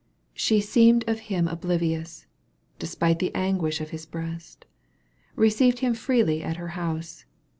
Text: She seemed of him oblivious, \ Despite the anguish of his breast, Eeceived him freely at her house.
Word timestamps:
She 0.33 0.61
seemed 0.61 1.07
of 1.07 1.19
him 1.29 1.47
oblivious, 1.47 2.25
\ 2.49 2.79
Despite 2.79 3.19
the 3.19 3.29
anguish 3.35 3.79
of 3.79 3.91
his 3.91 4.07
breast, 4.07 4.65
Eeceived 5.37 5.77
him 5.81 5.93
freely 5.93 6.41
at 6.41 6.57
her 6.57 6.69
house. 6.69 7.25